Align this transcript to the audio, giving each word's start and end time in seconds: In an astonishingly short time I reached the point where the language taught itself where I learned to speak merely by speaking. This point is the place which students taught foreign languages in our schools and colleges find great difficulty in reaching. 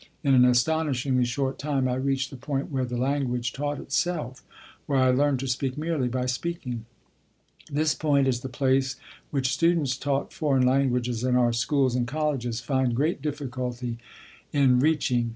In 0.23 0.33
an 0.33 0.45
astonishingly 0.45 1.25
short 1.25 1.59
time 1.59 1.87
I 1.87 1.93
reached 1.93 2.31
the 2.31 2.35
point 2.35 2.71
where 2.71 2.85
the 2.85 2.97
language 2.97 3.53
taught 3.53 3.79
itself 3.79 4.43
where 4.87 4.97
I 4.97 5.11
learned 5.11 5.39
to 5.41 5.47
speak 5.47 5.77
merely 5.77 6.07
by 6.07 6.25
speaking. 6.25 6.85
This 7.69 7.93
point 7.93 8.27
is 8.27 8.39
the 8.39 8.49
place 8.49 8.95
which 9.29 9.53
students 9.53 9.95
taught 9.95 10.33
foreign 10.33 10.65
languages 10.65 11.23
in 11.23 11.35
our 11.35 11.53
schools 11.53 11.93
and 11.93 12.07
colleges 12.07 12.61
find 12.61 12.95
great 12.95 13.21
difficulty 13.21 13.99
in 14.51 14.79
reaching. 14.79 15.29